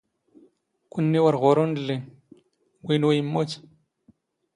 ⴽⵯⵏⵏⵉ 0.91 1.19
ⵓⵔ 1.25 1.35
ⵖⵓⵔⵓⵏ 1.41 1.71
ⵍⵍⵉⵏ, 1.77 1.99
ⵡⵉⵏⵓ 2.85 3.09
ⵉⵎⵎⵓⵜ. 3.17 3.51